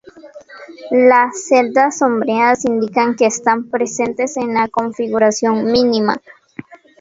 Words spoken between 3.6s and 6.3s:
presentes en la configuración mínima.